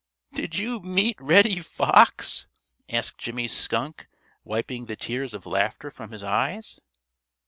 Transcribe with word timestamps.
"Did 0.33 0.57
you 0.57 0.79
meet 0.79 1.15
Reddy 1.21 1.59
Fox?" 1.59 2.47
asked 2.89 3.19
Jimmy 3.19 3.47
Skunk, 3.47 4.07
wiping 4.43 4.85
the 4.87 4.95
tears 4.95 5.35
of 5.35 5.45
laughter 5.45 5.91
from 5.91 6.09
his 6.11 6.23
eyes. 6.23 6.81